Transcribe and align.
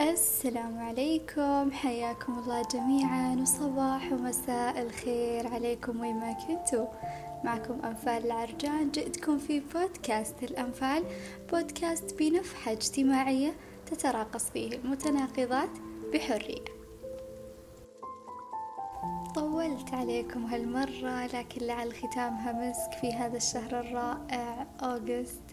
السلام 0.00 0.78
عليكم 0.78 1.72
حياكم 1.72 2.38
الله 2.38 2.62
جميعا 2.62 3.36
وصباح 3.42 4.12
ومساء 4.12 4.82
الخير 4.82 5.46
عليكم 5.46 6.00
وين 6.00 6.16
ما 6.16 6.32
كنتوا. 6.32 6.86
معكم 7.44 7.80
أنفال 7.84 8.26
العرجان 8.26 8.90
جئتكم 8.90 9.38
في 9.38 9.60
بودكاست 9.60 10.42
الأنفال 10.42 11.04
بودكاست 11.52 12.14
بنفحة 12.18 12.72
اجتماعية 12.72 13.52
تتراقص 13.86 14.50
فيه 14.50 14.76
المتناقضات 14.76 15.70
بحرية. 16.12 16.64
طولت 19.34 19.94
عليكم 19.94 20.44
هالمرة 20.46 21.26
لكن 21.26 21.66
لعل 21.66 21.92
ختامها 21.94 22.52
مسك 22.52 22.98
في 23.00 23.12
هذا 23.12 23.36
الشهر 23.36 23.80
الرائع 23.80 24.66
أوغست. 24.82 25.49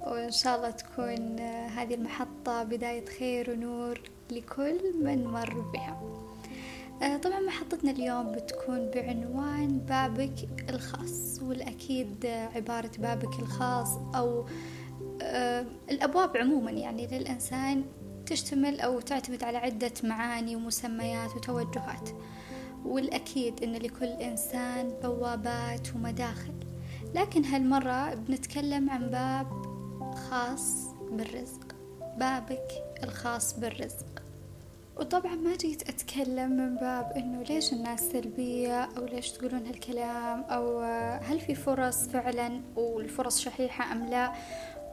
وإن 0.00 0.30
شاء 0.30 0.56
الله 0.56 0.70
تكون 0.70 1.40
هذه 1.40 1.94
المحطة 1.94 2.62
بداية 2.62 3.04
خير 3.06 3.50
ونور 3.50 4.00
لكل 4.30 4.78
من 5.02 5.24
مر 5.24 5.60
بها. 5.60 6.00
طبعا 7.18 7.40
محطتنا 7.40 7.90
اليوم 7.90 8.32
بتكون 8.32 8.90
بعنوان 8.94 9.78
بابك 9.78 10.48
الخاص 10.70 11.42
والأكيد 11.42 12.26
عبارة 12.26 12.90
بابك 12.98 13.38
الخاص 13.38 13.88
أو 14.14 14.46
الأبواب 15.90 16.36
عموما 16.36 16.70
يعني 16.70 17.06
للإنسان 17.06 17.84
تشتمل 18.26 18.80
أو 18.80 19.00
تعتمد 19.00 19.44
على 19.44 19.58
عدة 19.58 19.92
معاني 20.04 20.56
ومسميات 20.56 21.36
وتوجهات. 21.36 22.10
والأكيد 22.84 23.62
أن 23.62 23.72
لكل 23.72 24.06
إنسان 24.06 24.92
بوابات 25.02 25.94
ومداخل. 25.94 26.52
لكن 27.14 27.44
هالمرة 27.44 28.14
بنتكلم 28.14 28.90
عن 28.90 29.10
باب 29.10 29.67
خاص 30.30 30.86
بالرزق 31.10 31.74
بابك 32.18 32.68
الخاص 33.04 33.58
بالرزق. 33.58 34.22
وطبعا 34.96 35.34
ما 35.34 35.56
جيت 35.56 35.88
أتكلم 35.88 36.50
من 36.50 36.76
باب 36.76 37.12
إنه 37.16 37.42
ليش 37.42 37.72
الناس 37.72 38.00
سلبية 38.00 38.82
أو 38.84 39.04
ليش 39.04 39.30
تقولون 39.30 39.66
هالكلام 39.66 40.42
أو 40.44 40.80
هل 41.22 41.40
في 41.40 41.54
فرص 41.54 42.08
فعلا 42.08 42.60
والفرص 42.76 43.40
شحيحة 43.40 43.92
أم 43.92 44.06
لا؟ 44.06 44.32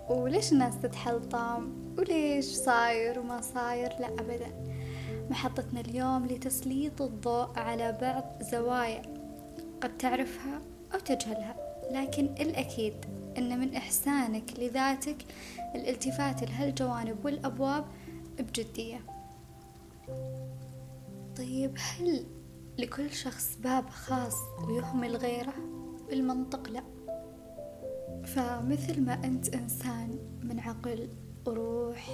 وليش 0.09 0.51
الناس 0.51 0.73
تتحلطم؟ 0.81 1.73
وليش 1.97 2.45
صاير 2.45 3.19
وما 3.19 3.41
صاير؟ 3.41 3.89
لا 3.99 4.07
أبدا. 4.07 4.51
محطتنا 5.29 5.79
اليوم 5.79 6.25
لتسليط 6.25 7.01
الضوء 7.01 7.59
على 7.59 7.97
بعض 8.01 8.43
زوايا 8.43 9.01
قد 9.81 9.97
تعرفها 9.97 10.61
أو 10.93 10.99
تجهلها 10.99 11.55
لكن 11.91 12.25
الأكيد 12.25 12.93
أن 13.37 13.59
من 13.59 13.75
إحسانك 13.75 14.59
لذاتك 14.59 15.17
الالتفات 15.75 16.43
لهالجوانب 16.43 17.25
والأبواب 17.25 17.85
بجدية. 18.39 18.99
طيب 21.37 21.77
هل 21.77 22.25
لكل 22.77 23.11
شخص 23.11 23.57
باب 23.63 23.89
خاص 23.89 24.35
ويهمل 24.67 25.15
غيره؟ 25.15 25.53
بالمنطق؟ 26.09 26.69
لا. 26.69 26.83
فمثل 28.25 29.01
ما 29.01 29.13
أنت 29.13 29.55
إنسان 29.55 30.19
من 30.43 30.59
عقل 30.59 31.09
وروح 31.45 32.09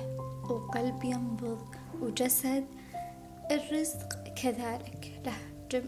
وقلب 0.50 1.04
ينبض 1.04 1.66
وجسد 2.02 2.66
الرزق 3.52 4.24
كذلك. 4.44 5.22
له 5.26 5.38
جم 5.72 5.84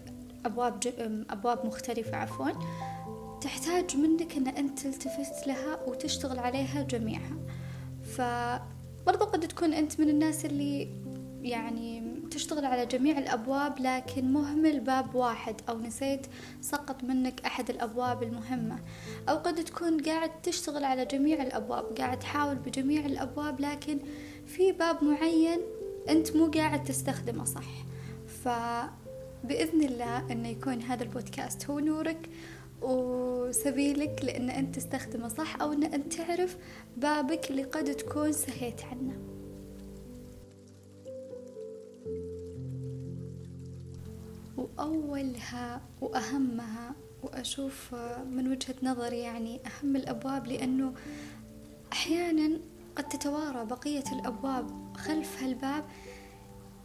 أبواب 0.46 0.80
جم 0.80 1.26
أبواب 1.30 1.66
مختلفة 1.66 2.18
عفوا. 2.18 2.50
تحتاج 3.44 3.98
منك 3.98 4.38
أن 4.38 4.48
أنت 4.48 4.80
تلتفت 4.80 5.48
لها 5.48 5.80
وتشتغل 5.88 6.40
عليها 6.40 6.82
جميعها. 6.82 7.38
فبرضو 8.04 9.26
قد 9.26 9.48
تكون 9.48 9.74
أنت 9.74 10.00
من 10.00 10.10
الناس 10.10 10.46
اللي 10.46 10.88
يعني 11.42 12.14
تشتغل 12.32 12.66
على 12.66 12.86
جميع 12.86 13.18
الأبواب 13.18 13.80
لكن 13.80 14.34
مهمل 14.34 14.80
باب 14.80 15.16
واحد 15.16 15.56
أو 15.70 15.80
نسيت 15.80 16.28
سقط 16.62 17.04
منك 17.04 17.46
أحد 17.46 17.70
الأبواب 17.70 18.24
المهمة. 18.24 18.80
أو 19.30 19.36
قد 19.38 19.64
تكون 19.64 20.02
قاعد 20.02 20.42
تشتغل 20.42 20.84
على 20.84 21.06
جميع 21.06 21.44
الأبواب 21.44 21.86
قاعد 21.98 22.20
تحاول 22.20 22.56
بجميع 22.56 23.06
الأبواب 23.06 23.62
لكن 23.62 24.00
في 24.46 24.72
باب 24.72 25.04
معين 25.04 25.60
أنت 26.10 26.36
مو 26.36 26.46
قاعد 26.46 26.84
تستخدمه 26.84 27.46
صح؟ 27.46 27.70
فبإذن 28.44 29.84
الله 29.84 30.32
أنه 30.32 30.50
يكون 30.50 30.82
هذا 30.82 31.04
البودكاست 31.04 31.70
هو 31.70 31.80
نورك. 31.80 32.30
وسبيلك 32.84 34.22
لأن 34.24 34.50
أنت 34.50 34.76
تستخدمه 34.76 35.28
صح 35.28 35.62
أو 35.62 35.74
أن 35.74 35.84
أنت 35.84 36.14
تعرف 36.14 36.58
بابك 36.98 37.52
اللي 37.52 37.64
قد 37.64 37.96
تكون 37.96 38.32
سهيت 38.32 38.82
عنه. 38.84 39.18
وأولها 44.58 45.82
وأهمها 46.02 46.96
وأشوف 47.24 47.96
من 48.32 48.48
وجهة 48.52 48.76
نظري 48.84 49.20
يعني 49.20 49.60
أهم 49.66 49.96
الأبواب 49.96 50.48
لأنه 50.48 50.94
أحيانا 51.94 52.60
قد 52.96 53.10
تتوارى 53.10 53.66
بقية 53.66 54.04
الأبواب 54.12 54.98
خلف 54.98 55.44
هالباب 55.44 55.84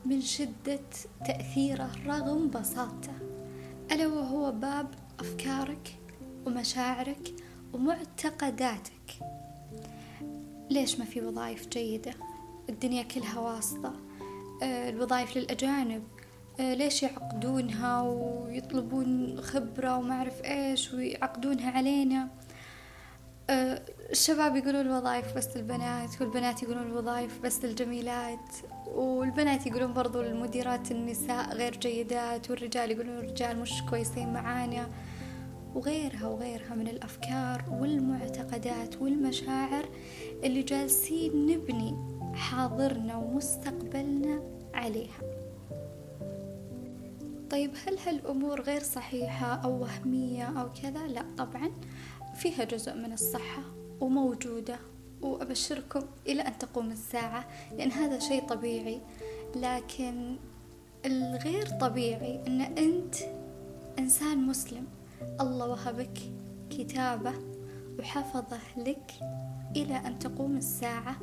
من 0.06 0.20
شدة 0.20 0.80
تأثيره 1.26 1.90
رغم 2.06 2.50
بساطته 2.50 3.12
ألا 3.92 4.06
وهو 4.06 4.52
باب 4.52 4.86
أفكارك 5.20 5.98
ومشاعرك 6.46 7.34
ومعتقداتك. 7.72 9.18
ليش 10.70 10.98
ما 10.98 11.04
في 11.04 11.20
وظائف 11.20 11.68
جيدة؟ 11.68 12.14
الدنيا 12.68 13.02
كلها 13.02 13.40
واسطة. 13.40 13.92
آه، 14.62 14.90
الوظائف 14.90 15.36
للأجانب. 15.36 16.02
آه، 16.60 16.74
ليش 16.74 17.02
يعقدونها 17.02 18.02
ويطلبون 18.02 19.40
خبرة 19.40 19.98
وما 19.98 20.14
أعرف 20.14 20.44
إيش 20.44 20.92
ويعقدونها 20.94 21.70
علينا؟ 21.70 22.28
الشباب 23.50 24.56
يقولون 24.56 24.80
الوظائف 24.80 25.36
بس 25.36 25.56
البنات 25.56 26.20
والبنات 26.20 26.62
يقولون 26.62 26.86
الوظائف 26.86 27.40
بس 27.40 27.64
الجميلات 27.64 28.54
والبنات 28.86 29.66
يقولون 29.66 29.92
برضو 29.92 30.20
المديرات 30.20 30.90
النساء 30.90 31.54
غير 31.54 31.76
جيدات 31.76 32.50
والرجال 32.50 32.90
يقولون 32.90 33.18
الرجال 33.18 33.58
مش 33.58 33.82
كويسين 33.90 34.32
معانا 34.32 34.88
وغيرها 35.74 36.26
وغيرها 36.26 36.74
من 36.74 36.88
الأفكار 36.88 37.64
والمعتقدات 37.70 39.02
والمشاعر 39.02 39.88
اللي 40.44 40.62
جالسين 40.62 41.46
نبني 41.46 41.96
حاضرنا 42.34 43.16
ومستقبلنا 43.16 44.42
عليها 44.74 45.20
طيب 47.50 47.70
هل 47.86 47.98
هالأمور 48.06 48.60
غير 48.60 48.82
صحيحة 48.82 49.46
أو 49.46 49.82
وهمية 49.82 50.44
أو 50.60 50.72
كذا؟ 50.82 51.06
لا 51.06 51.24
طبعا 51.38 51.70
فيها 52.38 52.64
جزء 52.64 52.94
من 52.94 53.12
الصحة 53.12 53.62
وموجودة 54.00 54.78
وأبشركم 55.22 56.02
إلى 56.26 56.42
أن 56.42 56.58
تقوم 56.58 56.90
الساعة 56.90 57.48
لأن 57.72 57.92
هذا 57.92 58.18
شيء 58.18 58.46
طبيعي. 58.46 59.00
لكن 59.56 60.36
الغير 61.06 61.66
طبيعي 61.66 62.46
أن 62.46 62.60
أنت 62.60 63.14
إنسان 63.98 64.46
مسلم. 64.46 64.86
الله 65.40 65.68
وهبك 65.68 66.18
كتابه 66.70 67.32
وحفظه 67.98 68.58
لك 68.76 69.12
إلى 69.76 69.96
أن 69.96 70.18
تقوم 70.18 70.56
الساعة 70.56 71.16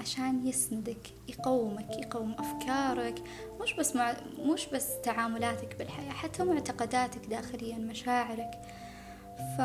عشان 0.00 0.46
يسندك 0.46 1.10
يقومك 1.28 1.90
يقوم 1.90 2.32
أفكارك 2.38 3.22
مش 3.60 3.72
بس 3.72 3.96
مع 3.96 4.16
مش 4.38 4.66
بس 4.66 4.88
تعاملاتك 5.02 5.76
بالحياة 5.78 6.10
حتى 6.10 6.44
معتقداتك 6.44 7.26
داخليا 7.26 7.76
مشاعرك. 7.78 8.50
ف 9.58 9.60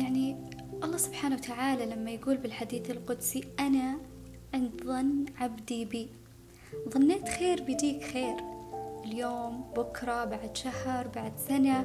يعني 0.00 0.36
الله 0.84 0.96
سبحانه 0.96 1.34
وتعالى 1.34 1.86
لما 1.86 2.10
يقول 2.10 2.36
بالحديث 2.36 2.90
القدسي 2.90 3.44
أنا 3.60 3.98
عند 4.54 4.82
ظن 4.84 5.24
عبدي 5.38 5.84
بي. 5.84 6.08
ظنيت 6.88 7.28
خير 7.28 7.62
بيجيك 7.62 8.04
خير. 8.04 8.36
اليوم 9.04 9.64
بكرة 9.76 10.24
بعد 10.24 10.56
شهر 10.56 11.08
بعد 11.08 11.32
سنة 11.48 11.84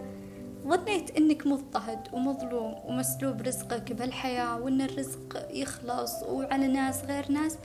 ظنيت 0.67 1.17
إنك 1.17 1.47
مضطهد 1.47 2.07
ومظلوم 2.13 2.75
ومسلوب 2.85 3.41
رزقك 3.41 3.94
بهالحياة 3.94 4.61
وإن 4.61 4.81
الرزق 4.81 5.47
يخلص 5.51 6.23
وعلى 6.23 6.68
ناس 6.68 7.03
غير 7.03 7.31
ناس 7.31 7.57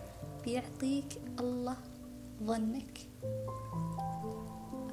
بيعطيك 0.45 1.21
الله 1.41 1.77
ظنك. 2.43 2.99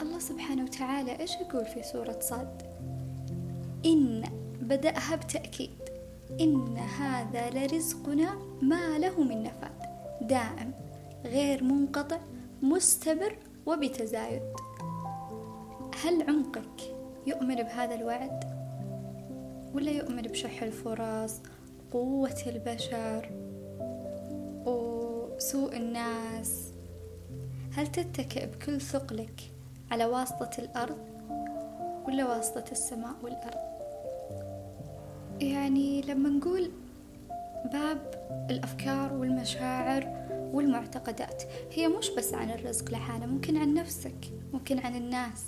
الله 0.01 0.19
سبحانه 0.19 0.63
وتعالى 0.63 1.19
إيش 1.19 1.31
يقول 1.35 1.65
في 1.65 1.83
سورة 1.83 2.19
صاد؟ 2.21 2.61
إن 3.85 4.23
بدأها 4.61 5.15
بتأكيد 5.15 5.77
إن 6.41 6.77
هذا 6.77 7.49
لرزقنا 7.49 8.37
ما 8.61 8.97
له 8.97 9.23
من 9.23 9.43
نفاد 9.43 9.81
دائم 10.21 10.73
غير 11.25 11.63
منقطع 11.63 12.19
مستمر 12.61 13.37
وبتزايد. 13.65 14.41
هل 16.03 16.21
عمقك 16.21 16.95
يؤمن 17.27 17.55
بهذا 17.55 17.95
الوعد؟ 17.95 18.43
ولا 19.73 19.91
يؤمن 19.91 20.21
بشح 20.21 20.63
الفرص 20.63 21.41
قوة 21.91 22.37
البشر 22.47 23.29
وسوء 24.65 25.75
الناس؟ 25.75 26.73
هل 27.73 27.87
تتكئ 27.87 28.45
بكل 28.45 28.81
ثقلك 28.81 29.51
على 29.91 30.05
واسطة 30.05 30.51
الأرض 30.59 30.97
ولا 32.07 32.25
واسطة 32.25 32.71
السماء 32.71 33.15
والأرض؟ 33.23 33.76
يعني 35.41 36.01
لما 36.01 36.29
نقول 36.29 36.71
باب 37.73 38.27
الأفكار 38.49 39.13
والمشاعر 39.13 40.27
والمعتقدات 40.53 41.43
هي 41.73 41.87
مش 41.87 42.09
بس 42.09 42.33
عن 42.33 42.51
الرزق 42.51 42.91
لحالة 42.91 43.25
ممكن 43.25 43.57
عن 43.57 43.73
نفسك 43.73 44.31
ممكن 44.53 44.79
عن 44.79 44.95
الناس 44.95 45.43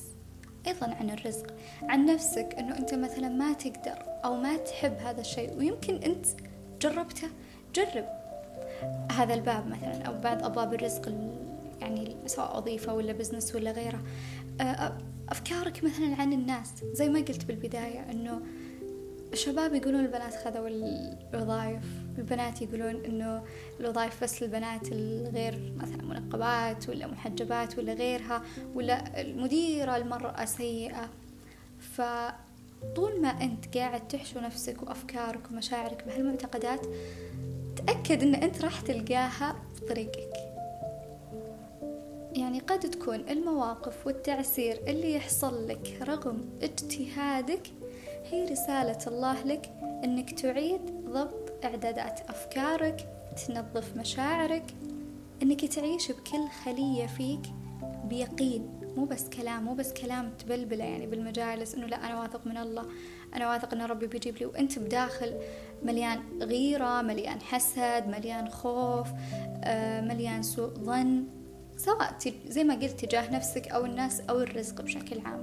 أيضا 0.68 0.88
عن 0.88 1.10
الرزق. 1.10 1.48
عن 1.82 2.06
نفسك 2.06 2.56
أنه 2.60 2.78
أنت 2.78 2.94
مثلا 2.94 3.30
ما 3.30 3.54
تقدر 3.54 4.04
أو 4.26 4.36
ما 4.36 4.58
تحب 4.58 4.94
هذا 4.98 5.22
الشيء 5.22 5.58
ويمكن 5.58 5.96
أنت 5.96 6.26
جربته 6.82 7.28
جرب 7.76 8.06
هذا 9.12 9.34
الباب 9.34 9.68
مثلا 9.68 10.04
أو 10.04 10.22
بعض 10.22 10.44
أبواب 10.44 10.74
الرزق 10.74 11.12
يعني 11.82 12.16
سواء 12.26 12.58
وظيفة 12.58 12.94
ولا 12.94 13.14
بزنس 13.14 13.56
ولا 13.56 13.72
غيره. 13.72 14.04
أفكارك 15.30 15.84
مثلا 15.84 16.16
عن 16.16 16.34
الناس 16.34 16.74
زي 16.94 17.10
ما 17.10 17.20
قلت 17.20 17.46
بالبداية 17.46 18.12
أنه 18.12 18.42
الشباب 19.34 19.74
يقولون 19.76 20.02
البنات 20.02 20.36
خذوا 20.36 20.68
الوظائف. 20.68 21.84
البنات 22.18 22.62
يقولون 22.62 23.06
إنه 23.06 23.44
الوظائف 23.80 24.24
بس 24.24 24.44
للبنات 24.44 24.92
الغير 24.92 25.74
مثلا 25.78 26.04
منقبات 26.04 26.90
ولا 26.90 27.08
محجبات 27.08 27.78
ولا 27.78 27.94
غيرها 27.94 28.44
ولا 28.76 29.22
المديرة 29.22 29.96
المرأة 29.96 30.46
سيئة. 30.46 31.10
فطول 31.80 33.22
ما 33.22 33.30
أنت 33.30 33.78
قاعد 33.78 34.08
تحشو 34.08 34.40
نفسك 34.40 34.82
وأفكارك 34.84 35.52
ومشاعرك 35.52 36.04
بهالمعتقدات 36.08 36.86
تأكد 37.76 38.24
إن 38.24 38.36
أنت 38.36 38.62
راح 38.62 38.82
تلقاها 38.82 39.56
بطريقك. 39.82 40.34
يعني 42.34 42.60
قد 42.60 42.80
تكون 42.80 43.30
المواقف 43.30 44.08
والتعسير 44.08 44.80
اللي 44.88 45.14
يحصل 45.14 45.68
لك 45.68 45.98
رغم 46.02 46.50
اجتهادك 46.62 47.62
هي 48.32 48.46
رسالة 48.46 48.98
الله 49.08 49.44
لك 49.44 49.72
إنك 50.04 50.40
تعيد 50.40 50.82
ضبط 51.06 51.66
إعدادات 51.66 52.30
أفكارك 52.30 53.10
تنظف 53.48 53.98
مشاعرك 53.98 54.66
إنك 55.44 55.66
تعيش 55.66 56.12
بكل 56.12 56.48
خلية 56.66 57.08
فيك 57.08 57.42
بيقين. 58.04 58.80
مو 58.98 59.06
بس 59.06 59.30
كلام 59.30 59.64
مو 59.64 59.74
بس 59.74 59.94
كلام 59.94 60.32
تبلبله 60.40 60.84
يعني 60.84 61.08
بالمجالس 61.08 61.76
إنه 61.76 61.88
لا 61.88 62.06
أنا 62.06 62.20
واثق 62.22 62.48
من 62.48 62.58
الله 62.58 62.86
أنا 63.36 63.50
واثق 63.50 63.74
إن 63.74 63.82
ربي 63.82 64.08
بيجيب 64.08 64.38
لي 64.38 64.46
وأنت 64.46 64.80
بداخل 64.80 65.34
مليان 65.84 66.20
غيرة 66.42 67.02
مليان 67.02 67.42
حسد 67.42 68.08
مليان 68.08 68.50
خوف 68.50 69.08
آه، 69.64 70.02
مليان 70.02 70.44
سوء 70.44 70.70
ظن 70.70 71.24
سواء 71.78 72.18
زي 72.48 72.64
ما 72.64 72.74
قلت 72.74 73.06
تجاه 73.06 73.32
نفسك 73.34 73.68
أو 73.68 73.86
الناس 73.86 74.22
أو 74.22 74.40
الرزق 74.40 74.82
بشكل 74.82 75.20
عام. 75.26 75.39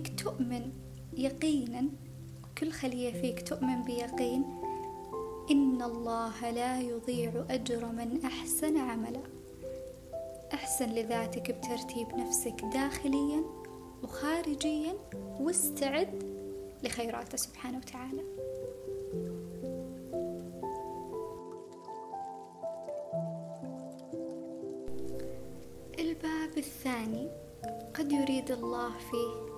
وانك 0.00 0.20
تؤمن 0.20 0.72
يقينا 1.16 1.84
كل 2.58 2.70
خلية 2.72 3.12
فيك 3.12 3.48
تؤمن 3.48 3.82
بيقين 3.82 4.44
إن 5.50 5.82
الله 5.82 6.50
لا 6.50 6.80
يضيع 6.80 7.44
أجر 7.50 7.86
من 7.86 8.20
أحسن 8.24 8.76
عملا. 8.76 9.20
أحسن 10.54 10.88
لذاتك 10.88 11.50
بترتيب 11.50 12.08
نفسك 12.14 12.64
داخليا 12.72 13.44
وخارجيا 14.02 14.94
واستعد 15.40 16.22
لخيراته 16.84 17.36
سبحانه 17.36 17.78
وتعالى. 17.78 18.22
الباب 25.98 26.58
الثاني 26.58 27.28
قد 27.94 28.12
يريد 28.12 28.50
الله 28.50 28.90
فيه 28.98 29.49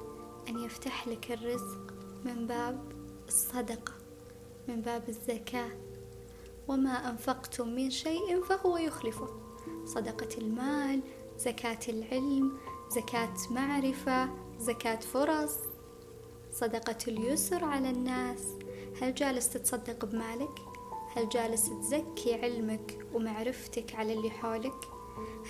أن 0.48 0.58
يفتح 0.58 1.08
لك 1.08 1.32
الرزق 1.32 1.94
من 2.24 2.46
باب 2.46 2.92
الصدقة 3.28 3.92
من 4.68 4.80
باب 4.80 5.08
الزكاة 5.08 5.70
وما 6.68 7.10
أنفقتم 7.10 7.68
من 7.68 7.90
شيء 7.90 8.42
فهو 8.42 8.76
يخلفه 8.76 9.28
صدقة 9.84 10.38
المال 10.38 11.00
زكاة 11.38 11.78
العلم 11.88 12.58
زكاة 12.88 13.34
معرفة 13.50 14.28
زكاة 14.58 15.00
فرص 15.00 15.56
صدقة 16.52 16.98
اليسر 17.08 17.64
على 17.64 17.90
الناس 17.90 18.44
هل 19.02 19.14
جالس 19.14 19.50
تتصدق 19.50 20.04
بمالك؟ 20.04 20.58
هل 21.16 21.28
جالس 21.28 21.68
تزكي 21.68 22.34
علمك 22.34 23.06
ومعرفتك 23.14 23.94
على 23.94 24.12
اللي 24.12 24.30
حولك؟ 24.30 24.88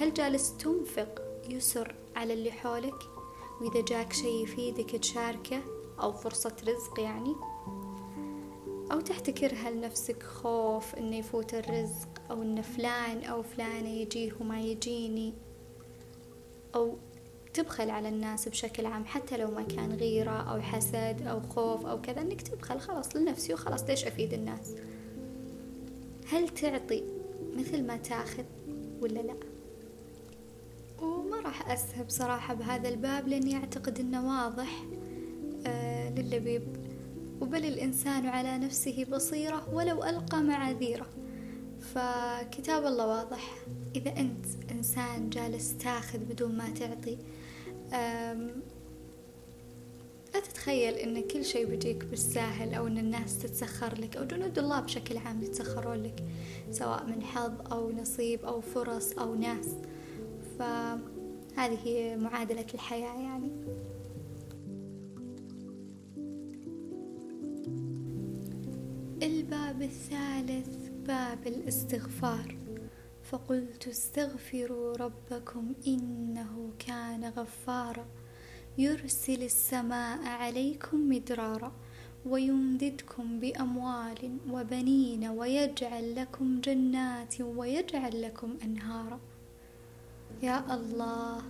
هل 0.01 0.15
جالس 0.15 0.57
تنفق 0.57 1.23
يسر 1.49 1.95
على 2.17 2.35
اللي 2.35 2.53
حولك؟ 2.53 3.22
وإذا 3.63 3.81
جاك 3.81 4.13
شي 4.13 4.43
يفيدك 4.43 4.91
تشاركه 4.91 5.61
أو 6.01 6.13
فرصة 6.13 6.57
رزق 6.69 7.01
يعني 7.01 7.35
أو 8.93 9.01
تحتكرها 9.01 9.71
لنفسك 9.71 10.23
خوف 10.23 10.95
إنه 10.95 11.17
يفوت 11.17 11.55
الرزق 11.55 12.09
أو 12.31 12.43
إن 12.43 12.63
فلان 12.63 13.25
أو 13.25 13.43
فلانة 13.43 13.89
يجيه 13.89 14.33
وما 14.41 14.61
يجيني 14.61 15.35
أو 16.75 16.97
تبخل 17.55 17.91
على 17.91 18.09
الناس 18.09 18.49
بشكل 18.49 18.87
عام 18.87 19.05
حتى 19.05 19.37
لو 19.37 19.51
ما 19.51 19.63
كان 19.63 19.93
غيرة 19.93 20.53
أو 20.53 20.61
حسد 20.61 21.23
أو 21.27 21.41
خوف 21.41 21.87
أو 21.87 22.01
كذا 22.01 22.21
إنك 22.21 22.43
تبخل 22.43 22.81
خلاص 22.81 23.17
لنفسي 23.17 23.55
وخلاص 23.55 23.85
ليش 23.85 24.05
أفيد 24.05 24.33
الناس؟ 24.33 24.75
هل 26.27 26.49
تعطي 26.49 27.05
مثل 27.57 27.87
ما 27.87 27.97
تاخذ 27.97 28.45
ولا 29.01 29.21
لأ؟ 29.21 29.52
وما 31.03 31.41
راح 31.41 31.71
أسهب 31.71 32.11
صراحة 32.11 32.55
بهذا 32.55 32.89
الباب 32.89 33.29
لأني 33.29 33.57
أعتقد 33.57 34.01
أنه 34.01 34.29
واضح 34.29 34.85
آه 35.67 36.11
للبيب. 36.11 36.63
وبل 37.41 37.65
الإنسان 37.65 38.27
على 38.27 38.59
نفسه 38.59 39.05
بصيرة 39.05 39.75
ولو 39.75 40.05
ألقى 40.05 40.43
معاذيره. 40.43 41.07
فكتاب 41.95 42.87
الله 42.87 43.07
واضح. 43.07 43.55
إذا 43.97 44.11
أنت 44.21 44.47
إنسان 44.71 45.31
جالس 45.31 45.77
تاخذ 45.77 46.19
بدون 46.19 46.57
ما 46.57 46.71
تعطي 46.71 47.19
لا 50.35 50.41
تتخيل 50.41 50.95
إن 50.95 51.29
كل 51.29 51.45
شيء 51.45 51.67
بيجيك 51.67 52.05
بالساهل 52.05 52.75
أو 52.75 52.87
إن 52.87 52.99
الناس 52.99 53.39
تتسخر 53.39 54.01
لك 54.01 54.17
أو 54.17 54.25
جنود 54.25 54.59
الله 54.59 54.81
بشكل 54.81 55.17
عام 55.17 55.43
يتسخرون 55.43 56.03
لك 56.03 56.25
سواء 56.71 57.07
من 57.07 57.23
حظ 57.23 57.73
أو 57.73 57.93
نصيب 57.93 58.45
أو 58.45 58.61
فرص 58.61 59.13
أو 59.13 59.35
ناس. 59.35 59.69
فهذه 60.63 62.17
معادلة 62.17 62.67
الحياة 62.75 63.21
يعني. 63.21 63.51
الباب 69.23 69.83
الثالث 69.83 70.89
باب 71.07 71.47
الاستغفار. 71.47 72.57
فقلت 73.23 73.89
استغفروا 73.89 74.97
ربكم 74.97 75.73
إنه 75.87 76.71
كان 76.79 77.25
غفارا. 77.25 78.07
يرسل 78.79 79.43
السماء 79.43 80.25
عليكم 80.25 81.09
مدرارا 81.09 81.73
ويمددكم 82.27 83.41
بأموال 83.41 84.39
وبنين 84.51 85.29
ويجعل 85.29 86.15
لكم 86.15 86.61
جنات 86.61 87.41
ويجعل 87.41 88.23
لكم 88.23 88.57
أنهارا. 88.65 89.21
يا 90.43 90.75
الله 90.75 91.43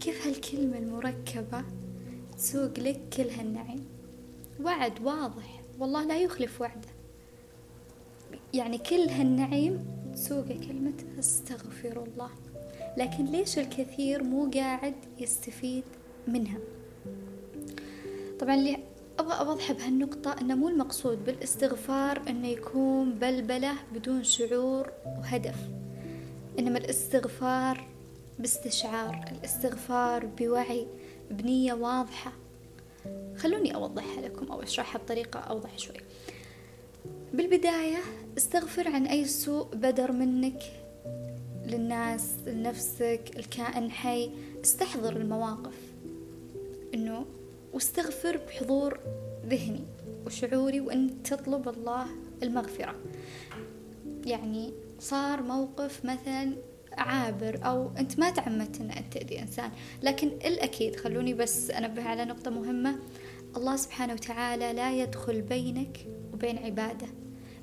كيف 0.00 0.26
هالكلمة 0.26 0.78
المركبة 0.78 1.64
تسوق 2.36 2.78
لك 2.78 3.00
كل 3.16 3.30
هالنعيم؟ 3.30 3.86
وعد 4.64 5.02
واضح 5.02 5.62
والله 5.78 6.04
لا 6.04 6.18
يخلف 6.18 6.60
وعده. 6.60 6.88
يعني 8.54 8.78
كل 8.78 9.08
هالنعيم 9.08 9.86
تسوق 10.14 10.46
كلمة 10.46 10.94
أستغفر 11.18 12.04
الله. 12.04 12.30
لكن 12.96 13.24
ليش 13.24 13.58
الكثير 13.58 14.22
مو 14.22 14.50
قاعد 14.54 14.94
يستفيد 15.18 15.84
منها؟ 16.28 16.58
طبعا 18.40 18.54
اللي 18.54 18.78
أبغى 19.18 19.38
أوضح 19.38 19.72
بهالنقطة 19.72 20.36
أنه 20.40 20.54
مو 20.54 20.68
المقصود 20.68 21.24
بالاستغفار 21.24 22.22
أنه 22.28 22.48
يكون 22.48 23.12
بلبلة 23.12 23.72
بدون 23.94 24.24
شعور 24.24 24.92
وهدف. 25.06 25.56
إنما 26.58 26.78
الاستغفار 26.78 27.87
باستشعار 28.38 29.24
الاستغفار 29.32 30.26
بوعي 30.26 30.86
بنية 31.30 31.72
واضحة. 31.72 32.32
خلوني 33.36 33.74
أوضحها 33.74 34.20
لكم 34.20 34.52
أو 34.52 34.62
أشرحها 34.62 34.98
بطريقة 34.98 35.40
أوضح 35.40 35.78
شوي. 35.78 35.96
بالبداية 37.34 37.98
استغفر 38.38 38.88
عن 38.88 39.06
أي 39.06 39.24
سوء 39.24 39.66
بدر 39.74 40.12
منك 40.12 40.62
للناس 41.66 42.34
لنفسك 42.46 43.20
الكائن 43.36 43.90
حي. 43.90 44.30
استحضر 44.64 45.16
المواقف. 45.16 45.76
إنه 46.94 47.24
واستغفر 47.72 48.36
بحضور 48.36 49.00
ذهني 49.46 49.84
وشعوري 50.26 50.80
وأن 50.80 51.22
تطلب 51.22 51.68
الله 51.68 52.06
المغفرة. 52.42 52.94
يعني 54.26 54.72
صار 55.00 55.42
موقف 55.42 56.04
مثلا 56.04 56.52
عابر 56.98 57.60
أو 57.64 57.90
أنت 57.98 58.18
ما 58.18 58.30
تعمدت 58.30 58.80
أن 58.80 58.90
أنت 58.90 59.12
تأذي 59.12 59.42
إنسان. 59.42 59.70
لكن 60.02 60.28
الأكيد 60.28 60.96
خلوني 60.96 61.34
بس 61.34 61.70
أنبه 61.70 62.02
على 62.02 62.24
نقطة 62.24 62.50
مهمة. 62.50 62.98
الله 63.56 63.76
سبحانه 63.76 64.12
وتعالى 64.12 64.72
لا 64.72 64.92
يدخل 64.92 65.42
بينك 65.42 66.06
وبين 66.32 66.58
عباده. 66.58 67.06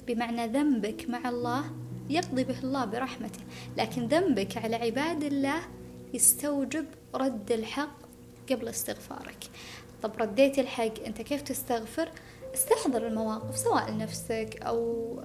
بمعنى 0.07 0.47
ذنبك 0.47 1.09
مع 1.09 1.29
الله 1.29 1.63
يقضي 2.09 2.43
به 2.43 2.59
الله 2.59 2.85
برحمته. 2.85 3.41
لكن 3.77 4.07
ذنبك 4.07 4.57
على 4.57 4.75
عباد 4.75 5.23
الله 5.23 5.61
يستوجب 6.13 6.85
رد 7.15 7.51
الحق 7.51 7.97
قبل 8.51 8.67
استغفارك. 8.67 9.43
طب 10.03 10.11
رديت 10.21 10.59
الحق 10.59 11.03
أنت 11.05 11.21
كيف 11.21 11.41
تستغفر؟ 11.41 12.09
استحضر 12.53 13.07
المواقف 13.07 13.57
سواء 13.57 13.91
لنفسك 13.91 14.59
أو 14.61 15.19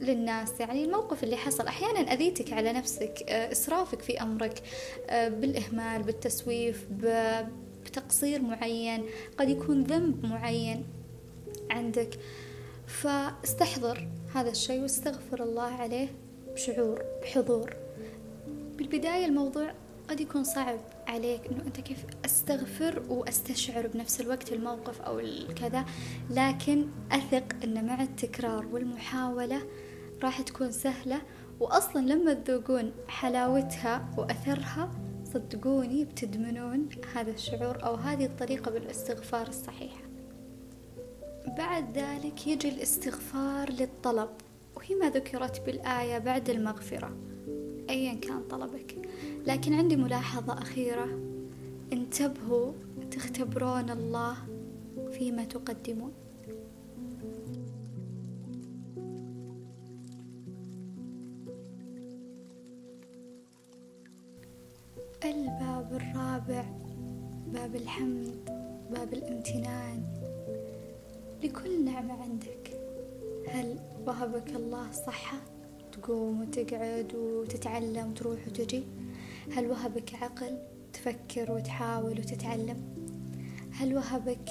للناس. 0.00 0.60
يعني 0.60 0.84
الموقف 0.84 1.24
اللي 1.24 1.36
حصل 1.36 1.66
أحيانا 1.66 2.12
أذيتك 2.12 2.52
على 2.52 2.72
نفسك 2.72 3.22
إسرافك 3.30 4.02
في 4.02 4.22
أمرك 4.22 4.62
بالإهمال 5.10 6.02
بالتسويف 6.02 6.86
بتقصير 7.84 8.42
معين 8.42 9.04
قد 9.38 9.48
يكون 9.48 9.82
ذنب 9.82 10.26
معين 10.26 10.84
عندك. 11.70 12.18
فاستحضر 12.86 14.08
هذا 14.34 14.50
الشيء 14.50 14.82
واستغفر 14.82 15.42
الله 15.42 15.62
عليه 15.74 16.08
بشعور 16.54 17.02
بحضور. 17.22 17.76
بالبداية 18.76 19.24
الموضوع 19.24 19.72
قد 20.08 20.20
يكون 20.20 20.44
صعب 20.44 20.78
عليك 21.06 21.40
إنه 21.46 21.62
أنت 21.66 21.80
كيف 21.80 22.04
أستغفر 22.24 23.02
وأستشعر 23.08 23.86
بنفس 23.86 24.20
الوقت 24.20 24.52
الموقف 24.52 25.00
أو 25.00 25.20
الكذا 25.20 25.84
لكن 26.30 26.86
أثق 27.12 27.44
إن 27.64 27.86
مع 27.86 28.02
التكرار 28.02 28.66
والمحاولة 28.66 29.62
راح 30.22 30.42
تكون 30.42 30.72
سهلة 30.72 31.22
واصلا 31.60 32.00
لما 32.00 32.32
تذوقون 32.32 32.92
حلاوتها 33.08 34.08
وأثرها 34.18 34.90
صدقوني 35.24 36.04
بتدمنون 36.04 36.88
هذا 37.14 37.30
الشعور 37.30 37.84
أو 37.84 37.94
هذه 37.94 38.24
الطريقة 38.24 38.70
بالاستغفار 38.70 39.48
الصحيحة. 39.48 40.02
بعد 41.46 41.98
ذلك 41.98 42.46
يجي 42.46 42.68
الاستغفار 42.68 43.70
للطلب 43.70 44.28
وهي 44.76 44.94
ما 44.94 45.10
ذكرت 45.10 45.66
بالآية 45.66 46.18
بعد 46.18 46.50
المغفرة 46.50 47.16
أيا 47.90 48.14
كان 48.14 48.42
طلبك. 48.50 48.94
لكن 49.46 49.74
عندي 49.74 49.96
ملاحظة 49.96 50.52
أخيرة. 50.58 51.18
انتبهوا 51.92 52.72
تختبرون 53.10 53.90
الله 53.90 54.36
فيما 55.12 55.44
تقدمون. 55.44 56.12
الباب 65.90 66.02
الرابع 66.02 66.64
باب 67.46 67.76
الحمد 67.76 68.44
باب 68.90 69.12
الامتنان. 69.12 70.04
لكل 71.42 71.84
نعمة 71.84 72.22
عندك. 72.22 72.80
هل 73.48 73.78
وهبك 74.06 74.48
الله 74.48 74.92
صحة؟ 74.92 75.38
تقوم 75.92 76.40
وتقعد 76.40 77.14
وتتعلم 77.14 78.10
وتروح 78.10 78.38
وتجي. 78.46 78.84
هل 79.52 79.66
وهبك 79.66 80.14
عقل؟ 80.14 80.58
تفكر 80.92 81.52
وتحاول 81.52 82.18
وتتعلم. 82.18 82.94
هل 83.72 83.94
وهبك 83.94 84.48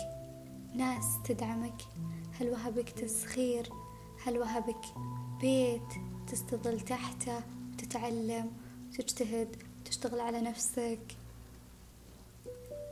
ناس 0.75 1.05
تدعمك؟ 1.25 1.81
هل 2.39 2.49
وهبك 2.49 2.89
تسخير؟ 2.89 3.69
هل 4.23 4.37
وهبك 4.37 4.85
بيت 5.41 5.93
تستظل 6.27 6.79
تحته 6.79 7.41
وتتعلم 7.73 8.51
وتجتهد 8.87 9.55
وتشتغل 9.81 10.19
على 10.19 10.41
نفسك؟ 10.41 11.18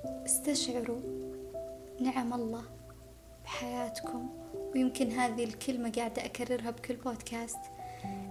استشعروا 0.05 0.99
نعم 2.01 2.33
الله 2.33 2.63
بحياتكم 3.43 4.29
ويمكن 4.75 5.11
هذه 5.11 5.43
الكلمة 5.43 5.91
قاعدة 5.91 6.25
أكررها 6.25 6.71
بكل 6.71 6.95
بودكاست 6.95 7.57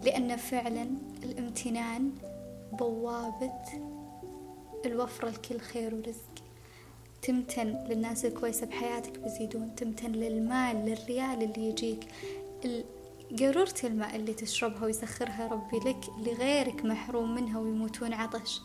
لأن 0.05 0.37
فعلا 0.37 0.87
الامتنان 1.23 2.11
بوابة 2.73 3.53
الوفرة 4.87 5.31
لكل 5.31 5.59
خير 5.61 5.95
ورزق. 5.95 6.37
تمتن 7.23 7.87
للناس 7.89 8.25
الكويسة 8.25 8.67
بحياتك 8.67 9.19
بيزيدون 9.19 9.75
تمتن 9.75 10.13
للمال 10.13 10.77
للريال 10.77 11.43
اللي 11.43 11.69
يجيك 11.69 12.07
قارورة 13.41 13.75
الماء 13.85 14.17
اللي 14.17 14.35
تشربها 14.35 14.85
ويسخرها 14.85 15.49
ربي 15.49 15.79
لك 15.79 16.09
لغيرك 16.19 16.85
محروم 16.85 17.35
منها 17.35 17.59
ويموتون 17.59 18.13
عطش. 18.13 18.61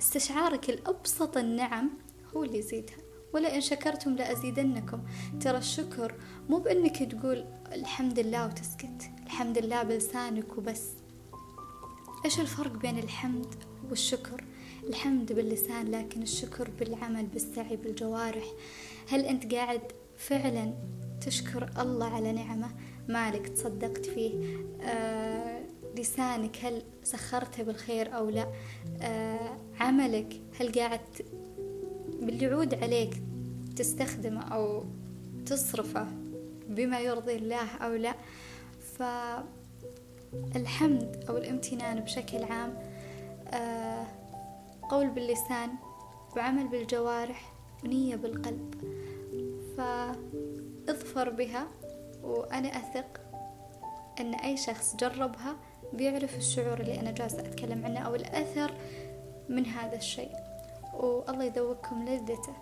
استشعارك 0.00 0.70
الأبسط 0.70 1.36
النعم 1.36 1.90
هو 2.36 2.44
اللي 2.44 2.58
يزيدها 2.58 2.96
ولئن 3.34 3.60
شكرتم 3.60 4.16
لأزيدنكم. 4.16 5.00
ترى 5.40 5.58
الشكر 5.58 6.14
مو 6.48 6.58
بأنك 6.58 7.02
تقول 7.02 7.44
الحمد 7.72 8.18
لله 8.18 8.46
وتسكت 8.46 9.10
الحمد 9.26 9.58
لله 9.58 9.82
بلسانك 9.82 10.58
وبس. 10.58 10.88
إيش 12.24 12.40
الفرق 12.40 12.72
بين 12.72 12.98
الحمد 12.98 13.54
والشكر؟ 13.90 14.44
الحمد 14.84 15.32
باللسان 15.32 15.90
لكن 15.90 16.22
الشكر 16.22 16.70
بالعمل 16.70 17.26
بالسعي 17.26 17.76
بالجوارح. 17.76 18.44
هل 19.08 19.20
أنت 19.20 19.54
قاعد 19.54 19.82
فعلا 20.16 20.74
تشكر 21.26 21.70
الله 21.78 22.14
على 22.14 22.32
نعمة؟ 22.32 22.70
مالك 23.08 23.48
تصدقت 23.48 24.06
فيه؟ 24.06 24.56
آه 24.82 25.60
لسانك 25.96 26.56
هل 26.64 26.82
سخرته 27.02 27.62
بالخير 27.62 28.16
أو 28.16 28.30
لا؟ 28.30 28.46
آه 29.00 29.58
عملك 29.80 30.40
هل 30.60 30.72
قاعد 30.72 31.00
باللي 32.26 32.44
يعود 32.46 32.74
عليك 32.74 33.22
تستخدمه 33.76 34.54
أو 34.54 34.84
تصرفه 35.46 36.06
بما 36.68 37.00
يرضي 37.00 37.36
الله 37.36 37.76
أو 37.76 37.94
لا. 37.94 38.14
فالحمد 40.52 41.24
أو 41.28 41.36
الامتنان 41.36 42.00
بشكل 42.00 42.44
عام 42.44 42.74
آه، 43.54 44.06
قول 44.90 45.10
باللسان 45.10 45.70
وعمل 46.36 46.68
بالجوارح 46.68 47.52
ونية 47.84 48.16
بالقلب. 48.16 48.74
فاظفر 49.76 51.30
بها 51.30 51.66
وأنا 52.22 52.68
أثق 52.68 53.20
أن 54.20 54.34
أي 54.34 54.56
شخص 54.56 54.96
جربها 54.96 55.56
بيعرف 55.92 56.36
الشعور 56.36 56.80
اللي 56.80 57.00
أنا 57.00 57.10
جالسة 57.10 57.40
أتكلم 57.40 57.84
عنه 57.84 58.00
أو 58.00 58.14
الأثر 58.14 58.72
من 59.48 59.66
هذا 59.66 59.96
الشيء. 59.96 60.45
والله 61.04 61.44
يذوقكم 61.44 62.04
لذته. 62.04 62.54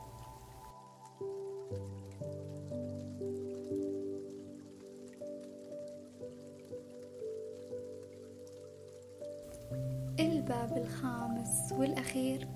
الباب 10.21 10.77
الخامس 10.77 11.73
والأخير 11.73 12.49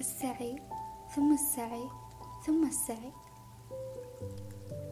السعي 0.00 0.62
ثم 1.16 1.32
السعي 1.32 1.88
ثم 2.46 2.66
السعي. 2.66 3.12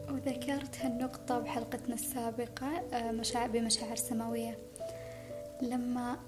وذكرت 0.09 0.77
هالنقطة 0.77 1.39
بحلقتنا 1.39 1.93
السابقة 1.93 2.67
آه، 2.67 3.11
مشاعر 3.11 3.49
بمشاعر 3.49 3.95
سماوية. 3.95 4.57
لما 5.61 6.19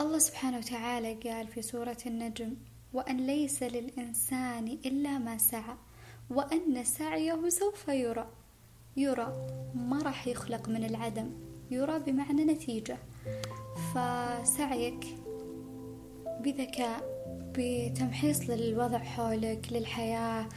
الله 0.00 0.18
سبحانه 0.18 0.58
وتعالى 0.58 1.14
قال 1.14 1.46
في 1.48 1.62
سورة 1.62 1.96
النجم 2.06 2.56
وأن 2.92 3.16
ليس 3.16 3.62
للإنسان 3.62 4.78
إلا 4.86 5.18
ما 5.18 5.38
سعى 5.38 5.74
وأن 6.30 6.84
سعيه 6.84 7.48
سوف 7.48 7.88
يرى. 7.88 8.28
يرى 8.96 9.46
ما 9.74 10.02
راح 10.02 10.26
يخلق 10.28 10.68
من 10.68 10.84
العدم 10.84 11.30
يرى 11.70 11.98
بمعنى 11.98 12.44
نتيجة. 12.44 12.98
فسعيك 13.94 15.06
بذكاء 16.40 17.18
بتمحيص 17.58 18.50
للوضع 18.50 18.98
حولك 18.98 19.66
للحياة 19.70 20.48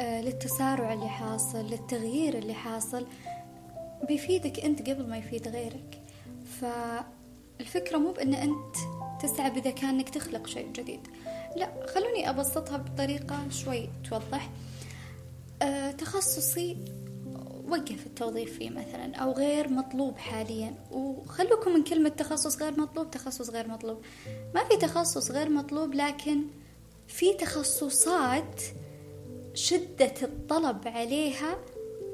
آه، 0.00 0.20
للتسارع 0.20 0.92
اللي 0.92 1.08
حاصل 1.08 1.66
للتغيير 1.66 2.38
اللي 2.38 2.54
حاصل 2.54 3.06
بيفيدك 4.08 4.60
أنت 4.60 4.90
قبل 4.90 5.08
ما 5.08 5.16
يفيد 5.18 5.48
غيرك. 5.48 6.02
فالفكرة 6.60 7.98
مو 7.98 8.12
بأن 8.12 8.34
أنت 8.34 8.76
تسعى 9.22 9.50
بذكاء 9.50 9.90
أنك 9.90 10.08
تخلق 10.08 10.46
شيء 10.46 10.72
جديد. 10.72 11.08
لا 11.56 11.86
خلوني 11.86 12.30
أبسطها 12.30 12.76
بطريقة 12.76 13.48
شوي 13.50 13.88
توضح. 14.10 14.50
أه 15.62 15.90
تخصصي 15.90 16.76
وقف 17.68 18.06
التوظيف 18.06 18.58
فيه 18.58 18.70
مثلا 18.70 19.16
أو 19.16 19.32
غير 19.32 19.68
مطلوب 19.68 20.18
حاليا. 20.18 20.74
وخلوكم 20.90 21.74
من 21.74 21.84
كلمة 21.84 22.08
تخصص 22.08 22.62
غير 22.62 22.80
مطلوب 22.80 23.10
تخصص 23.10 23.50
غير 23.50 23.68
مطلوب. 23.68 24.02
ما 24.54 24.64
في 24.64 24.76
تخصص 24.76 25.30
غير 25.30 25.48
مطلوب 25.48 25.94
لكن 25.94 26.42
في 27.08 27.34
تخصصات 27.34 28.62
شدة 29.54 30.14
الطلب 30.22 30.88
عليها 30.88 31.58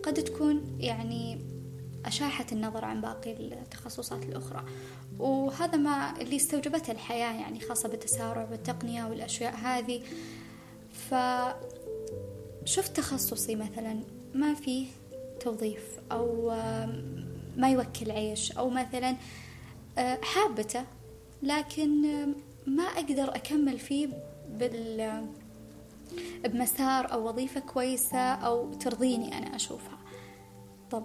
قد 0.02 0.14
تكون 0.14 0.76
يعني 0.80 1.53
أشاحت 2.06 2.52
النظر 2.52 2.84
عن 2.84 3.00
باقي 3.00 3.32
التخصصات 3.32 4.22
الأخرى. 4.22 4.64
وهذا 5.18 5.76
ما 5.76 6.20
اللي 6.20 6.36
استوجبته 6.36 6.90
الحياة 6.90 7.32
يعني 7.40 7.60
خاصة 7.60 7.88
بالتسارع 7.88 8.48
والتقنية 8.50 9.04
والأشياء 9.04 9.54
هذه. 9.54 10.02
فشفت 12.64 12.96
تخصصي 12.96 13.54
مثلا 13.54 14.00
ما 14.34 14.54
فيه 14.54 14.86
توظيف 15.40 15.84
أو 16.12 16.50
ما 17.56 17.70
يوكل 17.70 18.10
عيش 18.10 18.52
أو 18.52 18.70
مثلا 18.70 19.16
حابته 20.22 20.84
لكن 21.42 22.02
ما 22.66 22.82
أقدر 22.82 23.34
أكمل 23.36 23.78
فيه 23.78 24.08
بال 24.50 25.22
بمسار 26.44 27.12
أو 27.12 27.28
وظيفة 27.28 27.60
كويسة 27.60 28.18
أو 28.18 28.74
ترضيني 28.74 29.38
أنا 29.38 29.56
أشوفها. 29.56 29.98
طب 30.90 31.04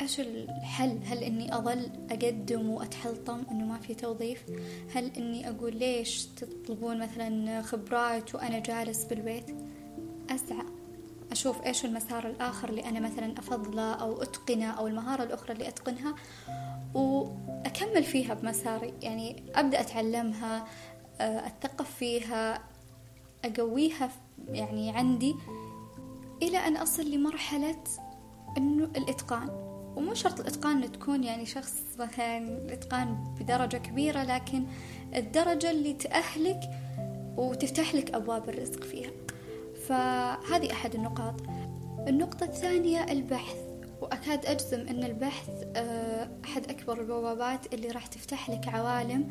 إيش 0.00 0.20
الحل 0.20 0.98
هل 1.04 1.18
إني 1.18 1.56
أظل 1.56 1.90
أقدم 2.10 2.70
وأتحلطم 2.70 3.42
إنه 3.50 3.64
ما 3.64 3.78
في 3.78 3.94
توظيف؟ 3.94 4.44
هل 4.94 5.10
إني 5.16 5.50
أقول 5.50 5.76
ليش 5.76 6.26
تطلبون 6.26 6.98
مثلا 6.98 7.62
خبرات 7.62 8.34
وأنا 8.34 8.58
جالس 8.58 9.04
بالبيت؟ 9.04 9.50
أسعى 10.30 10.64
أشوف 11.32 11.66
إيش 11.66 11.84
المسار 11.84 12.26
الآخر 12.26 12.68
اللي 12.68 12.84
أنا 12.84 13.00
مثلا 13.00 13.38
أفضله 13.38 13.92
أو 13.94 14.22
أتقنه 14.22 14.70
أو 14.70 14.86
المهارة 14.86 15.22
الأخرى 15.22 15.52
اللي 15.52 15.68
أتقنها 15.68 16.14
وأكمل 16.94 18.04
فيها 18.04 18.34
بمساري. 18.34 18.94
يعني 19.02 19.42
أبدأ 19.54 19.80
أتعلمها 19.80 20.64
آه، 21.20 21.46
أتثقف 21.46 21.94
فيها 21.94 22.62
أقويها 23.44 24.10
يعني 24.48 24.90
عندي 24.90 25.34
إلى 26.42 26.58
أن 26.58 26.76
أصل 26.76 27.10
لمرحلة 27.10 27.84
إنه 28.56 28.84
الإتقان. 28.84 29.69
ومو 29.96 30.14
شرط 30.14 30.40
الإتقان 30.40 30.76
إنه 30.76 30.86
تكون 30.86 31.24
يعني 31.24 31.46
شخص 31.46 31.82
مثلا 31.98 32.38
الإتقان 32.38 33.34
بدرجة 33.40 33.76
كبيرة 33.76 34.22
لكن 34.22 34.66
الدرجة 35.14 35.70
اللي 35.70 35.92
تأهلك 35.92 36.60
وتفتح 37.36 37.94
لك 37.94 38.14
أبواب 38.14 38.48
الرزق 38.48 38.84
فيها. 38.84 39.10
فهذه 39.88 40.72
أحد 40.72 40.94
النقاط. 40.94 41.40
النقطة 42.08 42.44
الثانية 42.44 43.04
البحث. 43.12 43.56
وأكاد 44.00 44.46
أجزم 44.46 44.80
أن 44.80 45.04
البحث 45.04 45.48
آه، 45.76 46.30
أحد 46.44 46.70
أكبر 46.70 47.00
البوابات 47.00 47.74
اللي 47.74 47.88
راح 47.88 48.06
تفتح 48.06 48.50
لك 48.50 48.68
عوالم 48.68 49.28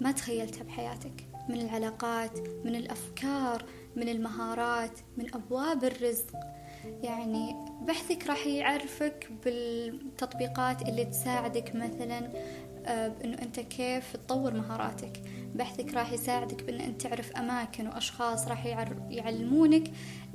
ما 0.00 0.12
تخيلتها 0.12 0.64
بحياتك. 0.64 1.26
من 1.48 1.60
العلاقات 1.60 2.38
من 2.64 2.74
الأفكار 2.74 3.64
من 3.96 4.08
المهارات 4.08 4.98
من 5.16 5.34
أبواب 5.34 5.84
الرزق. 5.84 6.36
يعني 7.02 7.56
بحثك 7.80 8.26
راح 8.26 8.46
يعرفك 8.46 9.28
بالتطبيقات 9.44 10.82
اللي 10.82 11.04
تساعدك 11.04 11.74
مثلا 11.74 12.30
آه، 12.86 13.08
بأنه 13.08 13.42
أنت 13.42 13.60
كيف 13.60 14.16
تطور 14.16 14.54
مهاراتك. 14.54 15.22
بحثك 15.54 15.94
راح 15.94 16.12
يساعدك 16.12 16.62
بأن 16.62 16.80
أنت 16.80 17.02
تعرف 17.02 17.36
أماكن 17.36 17.86
وأشخاص 17.86 18.48
راح 18.48 18.66
يعلمونك 19.10 19.90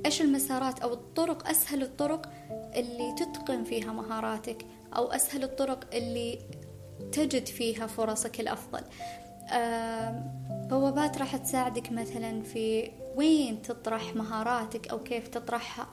إيش 0.06 0.22
المسارات 0.22 0.80
أو 0.80 0.92
الطرق 0.92 1.48
أسهل 1.48 1.82
الطرق 1.82 2.32
اللي 2.50 3.14
تتقن 3.18 3.64
فيها 3.64 3.92
مهاراتك 3.92 4.66
أو 4.96 5.06
أسهل 5.06 5.44
الطرق 5.44 5.94
اللي 5.94 6.38
تجد 7.12 7.46
فيها 7.46 7.86
فرصك 7.86 8.40
الأفضل. 8.40 8.82
بوابات 10.50 11.18
راح 11.18 11.36
تساعدك 11.36 11.92
مثلا 11.92 12.42
في 12.42 12.90
وين 13.16 13.62
تطرح 13.62 14.14
مهاراتك 14.14 14.88
أو 14.88 15.02
كيف 15.02 15.28
تطرحها. 15.28 15.88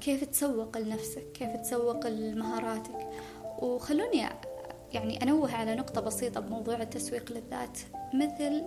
كيف 0.00 0.24
تسوق 0.24 0.78
لنفسك؟ 0.78 1.32
كيف 1.32 1.56
تسوق 1.56 2.06
لمهاراتك؟ 2.06 3.10
وخلوني 3.58 4.28
يعني 4.92 5.22
أنوه 5.22 5.54
على 5.54 5.74
نقطة 5.74 6.00
بسيطة 6.00 6.40
بموضوع 6.40 6.82
التسويق 6.82 7.32
للذات 7.32 7.78
مثل 8.14 8.62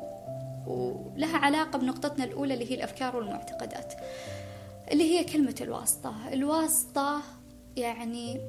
ولها 0.68 1.38
علاقة 1.38 1.80
بنقطتنا 1.80 2.24
الأولى 2.26 2.54
اللي 2.54 2.72
هي 2.72 2.76
الأفكار 2.76 3.16
والمعتقدات 3.16 3.94
اللي 4.92 5.04
هي 5.04 5.24
كلمة 5.24 5.56
الواسطة. 5.62 6.16
الواسطة 6.34 7.22
يعني 7.78 8.42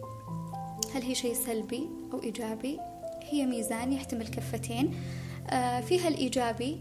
هل 0.95 1.03
هي 1.03 1.15
شيء 1.15 1.35
سلبي 1.35 1.89
أو 2.13 2.23
إيجابي؟ 2.23 2.81
هي 3.23 3.47
ميزان 3.47 3.93
يحتمل 3.93 4.29
كفتين. 4.29 4.95
آه، 5.51 5.81
فيها 5.81 6.09
الإيجابي 6.09 6.81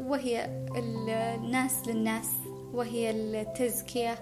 وهي 0.00 0.44
الناس 0.76 1.72
للناس 1.88 2.28
وهي 2.72 3.10
التزكية. 3.10 4.18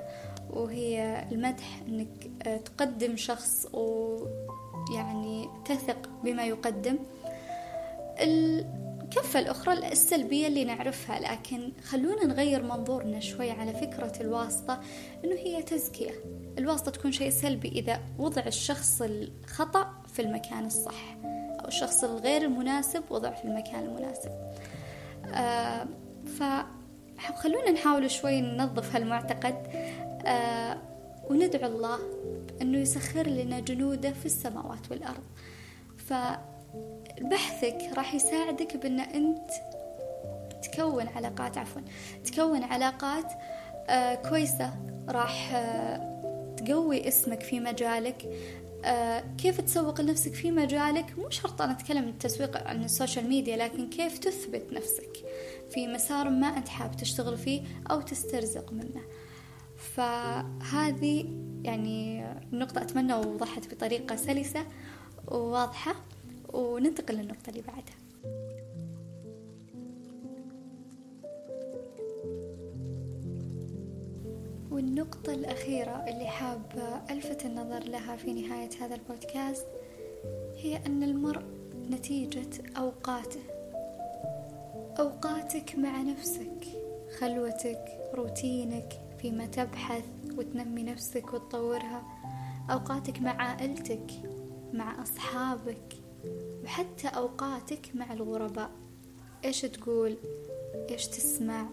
وهي 0.50 1.24
المدح 1.32 1.82
أنك 1.88 2.30
آه، 2.46 2.56
تقدم 2.56 3.16
شخص 3.16 3.66
ويعني 3.72 5.48
تثق 5.64 6.08
بما 6.24 6.44
يقدم. 6.46 6.98
الكفة 8.20 9.40
الأخرى 9.40 9.92
السلبية 9.92 10.46
اللي 10.46 10.64
نعرفها 10.64 11.20
لكن 11.20 11.72
خلونا 11.84 12.26
نغير 12.26 12.62
منظورنا 12.62 13.20
شوي 13.20 13.50
على 13.50 13.72
فكرة 13.72 14.12
الواسطة 14.20 14.80
أنه 15.24 15.34
هي 15.34 15.62
تزكية. 15.62 16.10
الواسطة 16.58 16.90
تكون 16.90 17.12
شيء 17.12 17.30
سلبي 17.30 17.68
إذا 17.68 18.00
وضع 18.18 18.42
الشخص 18.46 19.02
الخطأ 19.02 19.92
في 20.14 20.22
المكان 20.22 20.64
الصح 20.66 21.16
أو 21.60 21.68
الشخص 21.68 22.04
الغير 22.04 22.42
المناسب 22.42 23.02
وضع 23.10 23.30
في 23.30 23.44
المكان 23.44 23.84
المناسب. 23.84 24.30
آه 25.34 25.86
فخلونا 26.38 27.70
نحاول 27.70 28.10
شوي 28.10 28.40
ننظف 28.40 28.96
هالمعتقد. 28.96 29.85
آه 30.26 30.78
وندعو 31.30 31.66
الله 31.70 31.98
أنه 32.62 32.78
يسخر 32.78 33.26
لنا 33.26 33.60
جنوده 33.60 34.10
في 34.12 34.26
السماوات 34.26 34.90
والأرض. 34.90 35.24
فبحثك 35.96 37.78
راح 37.96 38.14
يساعدك 38.14 38.76
بأن 38.76 39.00
أنت 39.00 39.50
تكون 40.62 41.08
علاقات 41.08 41.58
عفوا 41.58 41.82
تكون 42.24 42.62
علاقات 42.62 43.32
آه 43.88 44.14
كويسة. 44.14 44.74
راح 45.08 45.54
آه 45.54 46.16
تقوي 46.56 47.08
اسمك 47.08 47.40
في 47.40 47.60
مجالك. 47.60 48.28
كيف 49.38 49.60
تسوق 49.60 50.00
لنفسك 50.00 50.34
في 50.34 50.50
مجالك؟ 50.50 51.18
مو 51.18 51.30
شرط 51.30 51.62
أنا 51.62 51.72
أتكلم 51.72 52.08
التسويق 52.08 52.56
عن 52.68 52.84
السوشيال 52.84 53.28
ميديا 53.28 53.56
لكن 53.56 53.90
كيف 53.90 54.18
تثبت 54.18 54.72
نفسك 54.72 55.12
في 55.70 55.86
مسار 55.86 56.30
ما 56.30 56.46
أنت 56.46 56.68
حاب 56.68 56.96
تشتغل 56.96 57.38
فيه 57.38 57.62
أو 57.90 58.00
تسترزق 58.00 58.72
منه. 58.72 59.02
فهذه 59.94 61.24
يعني 61.64 62.24
نقطة 62.52 62.82
أتمنى 62.82 63.14
وضحت 63.14 63.74
بطريقة 63.74 64.16
سلسة 64.16 64.66
وواضحة 65.28 65.94
وننتقل 66.52 67.14
للنقطة 67.14 67.50
اللي 67.50 67.62
بعدها. 67.62 67.96
والنقطة 74.70 75.34
الأخيرة 75.34 76.04
اللي 76.08 76.26
حابة 76.26 77.02
ألفت 77.10 77.46
النظر 77.46 77.84
لها 77.84 78.16
في 78.16 78.32
نهاية 78.32 78.70
هذا 78.80 78.94
البودكاست 78.94 79.66
هي 80.56 80.76
أن 80.86 81.02
المرء 81.02 81.42
نتيجة 81.90 82.48
أوقاته. 82.76 83.40
أوقاتك 84.98 85.78
مع 85.78 86.02
نفسك 86.02 86.64
خلوتك 87.18 87.84
روتينك 88.14 89.05
فيما 89.26 89.46
تبحث 89.46 90.04
وتنمي 90.38 90.82
نفسك 90.82 91.32
وتطورها. 91.32 92.02
أوقاتك 92.70 93.20
مع 93.20 93.42
عائلتك 93.42 94.06
مع 94.72 95.02
أصحابك 95.02 95.94
وحتى 96.64 97.08
أوقاتك 97.08 97.90
مع 97.94 98.12
الغرباء. 98.12 98.70
إيش 99.44 99.60
تقول؟ 99.60 100.16
إيش 100.90 101.06
تسمع؟ 101.06 101.66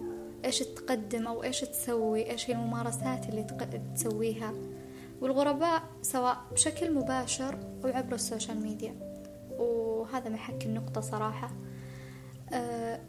إيش 0.46 0.60
تقدم؟ 0.60 1.28
أو 1.28 1.44
إيش 1.44 1.62
تسوي؟ 1.62 2.32
إيش 2.32 2.50
هي 2.50 2.54
الممارسات 2.54 3.30
اللي 3.30 3.44
تسويها؟ 3.96 4.54
والغرباء 5.22 5.84
سواء 6.02 6.38
بشكل 6.52 6.94
مباشر 6.94 7.60
أو 7.84 7.90
عبر 7.90 8.16
السوشيال 8.16 8.62
ميديا. 8.62 8.96
وهذا 9.60 10.30
محك 10.30 10.66
النقطة 10.66 11.02
صراحة. 11.02 11.52
أه 12.54 13.00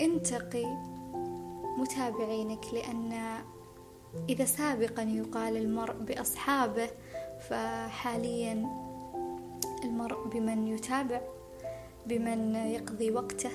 انتقي 0.00 0.95
متابعينك 1.76 2.64
لأن 2.72 3.38
إذا 4.28 4.44
سابقا 4.44 5.02
يقال 5.02 5.56
المرء 5.56 5.94
بأصحابه 5.94 6.88
فحاليا 7.48 8.66
المرء 9.84 10.28
بمن 10.28 10.68
يتابع 10.68 11.20
بمن 12.06 12.54
يقضي 12.54 13.10
وقته 13.10 13.50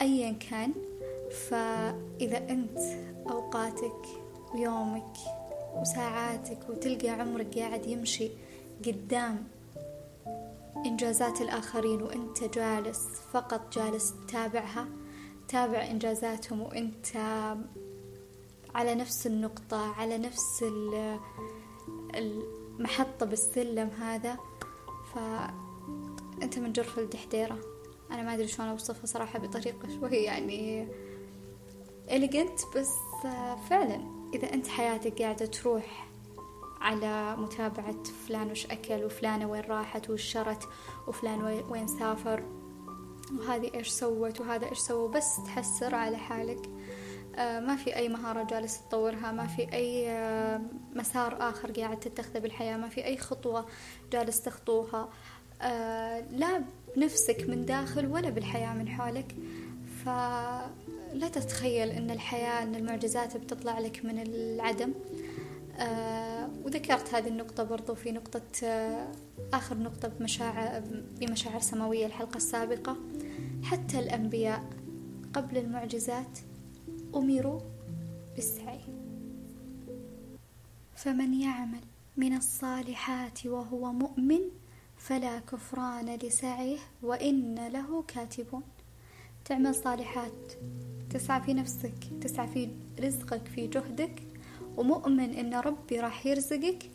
أيا 0.00 0.32
كان. 0.32 0.72
فإذا 1.28 2.38
أنت 2.50 2.78
أوقاتك 3.30 4.06
ويومك 4.54 5.16
وساعاتك 5.76 6.58
وتلقى 6.68 7.08
عمرك 7.08 7.58
قاعد 7.58 7.86
يمشي 7.86 8.30
قدام 8.86 9.44
إنجازات 10.86 11.40
الآخرين 11.40 12.02
وأنت 12.02 12.44
جالس 12.44 13.06
فقط 13.32 13.72
جالس 13.72 14.14
تتابعها 14.26 14.88
تابع 15.48 15.90
إنجازاتهم 15.90 16.60
وأنت 16.60 17.06
على 18.74 18.94
نفس 18.94 19.26
النقطة 19.26 19.94
على 19.94 20.18
نفس 20.18 20.62
ال 20.62 21.18
ال 22.14 22.42
محطة 22.78 23.26
بالسلم 23.26 23.88
هذا 23.88 24.36
فأنت 25.14 26.58
من 26.58 26.72
جرف 26.72 26.98
الدحديرة 26.98 27.58
أنا 28.10 28.22
ما 28.22 28.34
أدري 28.34 28.48
شلون 28.48 28.68
أوصفها 28.68 29.06
صراحة 29.06 29.38
بطريقة 29.38 29.88
شوي 30.00 30.16
يعني 30.16 30.88
إليجنت 32.10 32.60
بس 32.76 32.90
فعلا 33.70 34.00
إذا 34.34 34.54
أنت 34.54 34.68
حياتك 34.68 35.22
قاعدة 35.22 35.46
تروح 35.46 36.08
على 36.80 37.36
متابعة 37.36 38.02
فلان 38.28 38.50
وش 38.50 38.66
أكل 38.66 39.04
وفلانة 39.04 39.50
وين 39.50 39.62
راحت 39.62 40.10
وش 40.10 40.22
شرت 40.22 40.68
وفلان 41.08 41.62
وين 41.70 41.86
سافر 41.86 42.57
وهذه 43.32 43.70
إيش 43.74 43.88
سوت 43.88 44.40
وهذا 44.40 44.68
إيش 44.68 44.78
سوى 44.78 45.08
بس 45.08 45.36
تحسر 45.46 45.94
على 45.94 46.16
حالك. 46.16 46.70
آه، 47.36 47.60
ما 47.60 47.76
في 47.76 47.96
أي 47.96 48.08
مهارة 48.08 48.42
جالس 48.42 48.80
تطورها 48.88 49.32
ما 49.32 49.46
في 49.46 49.72
أي 49.72 50.10
آه، 50.10 50.60
مسار 50.94 51.48
آخر 51.48 51.72
قاعد 51.72 52.00
تتخذه 52.00 52.38
بالحياة 52.38 52.76
ما 52.76 52.88
في 52.88 53.04
أي 53.04 53.18
خطوة 53.18 53.66
جالس 54.12 54.40
تخطوها. 54.40 55.08
آه، 55.62 56.20
لا 56.20 56.62
بنفسك 56.96 57.44
من 57.48 57.66
داخل 57.66 58.06
ولا 58.06 58.30
بالحياة 58.30 58.74
من 58.74 58.88
حولك. 58.88 59.36
فلا 60.04 61.28
تتخيل 61.32 61.90
أن 61.90 62.10
الحياة 62.10 62.62
أن 62.62 62.74
المعجزات 62.74 63.36
بتطلع 63.36 63.78
لك 63.78 64.04
من 64.04 64.18
العدم. 64.18 64.92
وذكرت 66.64 67.14
هذه 67.14 67.28
النقطة 67.28 67.62
برضو 67.62 67.94
في 67.94 68.12
نقطة 68.12 68.42
آخر 69.52 69.78
نقطة 69.78 70.08
بمشاعر 70.08 70.82
بمشاعر 71.20 71.60
سماوية 71.60 72.06
الحلقة 72.06 72.36
السابقة. 72.36 72.96
حتى 73.62 73.98
الأنبياء 73.98 74.70
قبل 75.32 75.58
المعجزات 75.58 76.38
أمروا 77.14 77.60
بالسعي. 78.34 78.80
فمن 80.94 81.34
يعمل 81.34 81.80
من 82.16 82.36
الصالحات 82.36 83.46
وهو 83.46 83.92
مؤمن 83.92 84.40
فلا 84.96 85.38
كفران 85.38 86.18
لسعيه 86.22 86.78
وإن 87.02 87.68
له 87.68 88.02
كاتبون. 88.02 88.62
تعمل 89.44 89.74
صالحات 89.74 90.52
تسعى 91.10 91.42
في 91.42 91.54
نفسك 91.54 91.94
تسعى 92.20 92.48
في 92.48 92.68
رزقك 93.00 93.48
في 93.48 93.66
جهدك 93.66 94.22
ومؤمن 94.76 95.30
إن 95.34 95.54
ربي 95.54 96.00
راح 96.00 96.26
يرزقك 96.26 96.90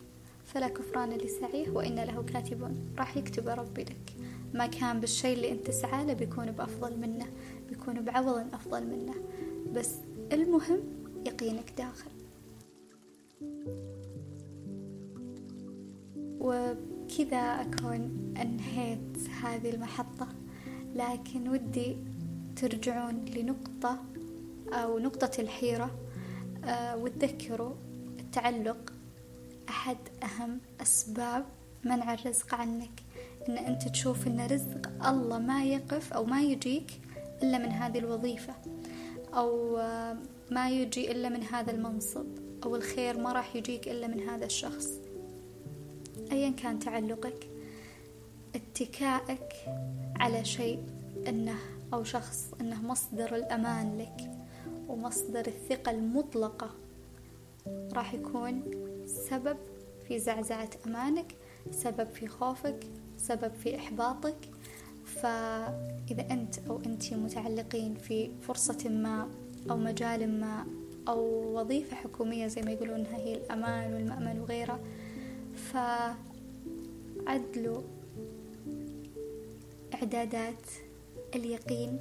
فلا 0.46 0.68
كفران 0.68 1.10
لسعيه 1.10 1.70
وإن 1.70 1.96
له 1.96 2.24
كاتبون. 2.24 2.94
راح 2.98 3.18
يكتب 3.18 3.48
ربي 3.48 3.84
لك. 3.84 4.13
ما 4.54 4.68
كان 4.68 5.00
بالشيء 5.00 5.36
اللي 5.36 5.52
أنت 5.52 5.68
تسعى 5.68 6.06
له 6.06 6.14
بيكون 6.14 6.52
بأفضل 6.52 7.00
منه 7.00 7.28
بيكون 7.70 8.02
بعوض 8.02 8.54
أفضل 8.54 8.88
منه. 8.88 9.14
بس 9.74 9.92
المهم 10.34 10.80
يقينك 11.26 11.74
داخل. 11.78 12.12
وبكذا 16.40 17.38
أكون 17.38 18.34
أنهيت 18.42 19.18
هذه 19.44 19.70
المحطة. 19.70 20.28
لكن 20.96 21.50
ودي 21.50 21.98
ترجعون 22.56 23.26
لنقطة 23.26 24.04
أو 24.74 25.00
نقطة 25.00 25.42
الحيرة. 25.42 26.00
أه 26.64 26.98
وتذكروا 26.98 27.74
التعلق 28.20 28.94
أحد 29.70 29.98
أهم 30.24 30.60
أسباب 30.82 31.46
منع 31.84 32.14
الرزق 32.14 32.56
عنك. 32.56 33.03
إن 33.50 33.58
أنت 33.58 33.88
تشوف 33.88 34.28
إن 34.28 34.48
رزق 34.48 35.08
الله 35.08 35.40
ما 35.40 35.66
يقف 35.66 36.14
أو 36.14 36.26
ما 36.26 36.42
يجيك 36.42 36.92
إلا 37.44 37.58
من 37.58 37.70
هذه 37.70 37.98
الوظيفة. 37.98 38.54
أو 39.34 39.78
ما 40.52 40.70
يجي 40.70 41.12
إلا 41.12 41.30
من 41.30 41.44
هذا 41.44 41.72
المنصب 41.72 42.26
أو 42.64 42.76
الخير 42.76 43.18
ما 43.18 43.32
راح 43.32 43.56
يجيك 43.56 43.88
إلا 43.88 44.08
من 44.08 44.30
هذا 44.30 44.46
الشخص. 44.46 44.90
أيا 46.32 46.50
كان 46.50 46.80
تعلقك 46.80 47.48
اتكائك 48.56 49.54
على 50.16 50.46
شيء 50.46 50.84
إنه 51.28 51.56
أو 51.94 52.04
شخص 52.04 52.52
إنه 52.62 52.82
مصدر 52.82 53.36
الأمان 53.36 53.98
لك 53.98 54.32
ومصدر 54.88 55.48
الثقة 55.48 55.92
المطلقة 55.92 56.70
راح 57.94 58.14
يكون 58.14 58.64
سبب 59.06 59.58
في 60.08 60.20
زعزعة 60.20 60.70
أمانك 60.88 61.36
سبب 61.72 62.08
في 62.14 62.28
خوفك 62.28 62.80
سبب 63.24 63.52
في 63.64 63.76
إحباطك 63.76 64.36
فإذا 65.06 66.32
أنت 66.32 66.60
أو 66.70 66.80
أنت 66.86 67.14
متعلقين 67.14 67.96
في 67.96 68.30
فرصة 68.42 68.90
ما 68.90 69.30
أو 69.70 69.78
مجال 69.78 70.40
ما 70.40 70.66
أو 71.08 71.20
وظيفة 71.60 71.96
حكومية 71.96 72.48
زي 72.48 72.62
ما 72.62 72.72
يقولونها 72.72 73.18
هي 73.18 73.36
الأمان 73.36 73.94
والمأمن 73.94 74.40
وغيره 74.40 74.80
فعدلوا 77.26 77.82
إعدادات 79.94 80.66
اليقين 81.36 82.00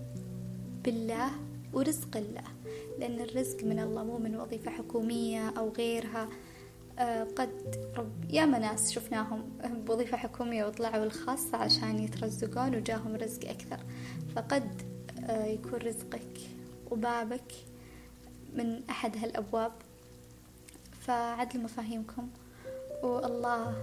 بالله 0.84 1.30
ورزق 1.72 2.16
الله 2.16 2.44
لأن 2.98 3.20
الرزق 3.20 3.64
من 3.64 3.78
الله 3.78 4.04
مو 4.04 4.18
من 4.18 4.36
وظيفة 4.36 4.70
حكومية 4.70 5.48
أو 5.48 5.68
غيرها. 5.68 6.28
قد 7.36 7.76
رب 7.96 8.24
يا 8.30 8.44
ناس 8.46 8.92
شفناهم 8.92 9.42
بوظيفة 9.86 10.16
حكومية 10.16 10.64
وطلعوا 10.64 11.04
الخاصة 11.04 11.56
عشان 11.58 11.98
يترزقون 11.98 12.76
وجاهم 12.76 13.16
رزق 13.16 13.48
أكثر. 13.48 13.78
فقد 14.36 14.82
آه، 15.24 15.44
يكون 15.44 15.72
رزقك 15.78 16.38
وبابك 16.90 17.52
من 18.54 18.82
أحد 18.90 19.16
هالأبواب. 19.16 19.72
فعدل 21.00 21.60
مفاهيمكم. 21.60 22.28
والله 23.02 23.74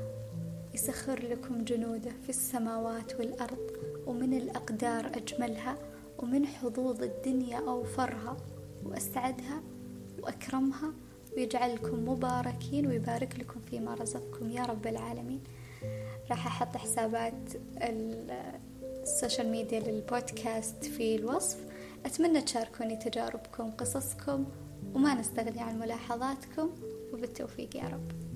يسخر 0.73 1.23
لكم 1.27 1.63
جنوده 1.63 2.11
في 2.23 2.29
السماوات 2.29 3.15
والأرض 3.19 3.71
ومن 4.07 4.33
الأقدار 4.33 5.05
أجملها 5.07 5.77
ومن 6.17 6.47
حظوظ 6.47 7.03
الدنيا 7.03 7.57
أوفرها 7.57 8.37
وأسعدها 8.85 9.61
وأكرمها 10.21 10.93
ويجعلكم 11.39 12.09
مباركين 12.09 12.87
ويبارك 12.87 13.39
لكم 13.39 13.59
فيما 13.69 13.93
رزقكم 13.93 14.49
يا 14.49 14.63
رب 14.63 14.87
العالمين. 14.87 15.43
راح 16.29 16.47
أحط 16.47 16.77
حسابات 16.77 17.33
السوشيال 19.03 19.47
ميديا 19.47 19.79
للبودكاست 19.79 20.83
في 20.85 21.15
الوصف. 21.15 21.57
أتمنى 22.05 22.41
تشاركوني 22.41 22.95
تجاربكم 22.95 23.71
قصصكم 23.71 24.45
وما 24.93 25.13
نستغني 25.13 25.61
عن 25.61 25.79
ملاحظاتكم 25.79 26.69
وبالتوفيق 27.13 27.75
يا 27.75 27.87
رب. 27.87 28.28